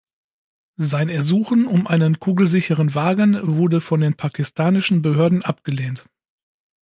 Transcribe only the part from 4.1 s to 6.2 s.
pakistanischen Behörden abgelehnt.